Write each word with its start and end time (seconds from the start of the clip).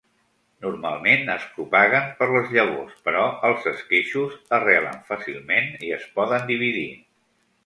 Normalment 0.65 1.27
es 1.33 1.43
propaguen 1.57 2.07
per 2.21 2.27
les 2.35 2.49
llavors 2.55 2.95
però 3.09 3.27
els 3.51 3.69
esqueixos 3.73 4.41
arrelen 4.59 4.99
fàcilment 5.11 5.71
i 5.91 5.95
es 6.01 6.09
poden 6.19 6.51
dividir. 6.53 6.89